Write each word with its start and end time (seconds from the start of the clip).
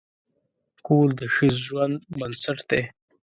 کور 0.85 1.07
د 1.19 1.21
ښه 1.33 1.47
ژوند 1.65 1.95
بنسټ 2.17 2.57
دی. 2.69 2.81